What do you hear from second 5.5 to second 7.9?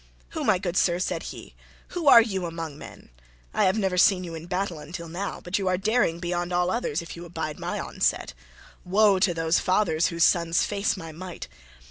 you are daring beyond all others if you abide my